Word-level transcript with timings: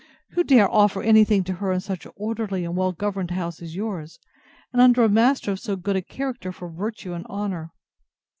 Who 0.31 0.43
dare 0.43 0.67
offer 0.67 1.03
any 1.03 1.23
thing 1.23 1.43
to 1.43 1.53
her 1.53 1.71
in 1.71 1.79
such 1.79 2.07
an 2.07 2.11
orderly 2.15 2.65
and 2.65 2.75
well 2.75 2.91
governed 2.91 3.29
house 3.29 3.61
as 3.61 3.75
yours, 3.75 4.17
and 4.73 4.81
under 4.81 5.03
a 5.03 5.07
master 5.09 5.51
of 5.51 5.59
so 5.59 5.75
good 5.75 5.95
a 5.95 6.01
character 6.01 6.51
for 6.51 6.69
virtue 6.69 7.13
and 7.13 7.23
honour? 7.27 7.71